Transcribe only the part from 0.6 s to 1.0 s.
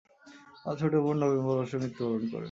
তার ছোট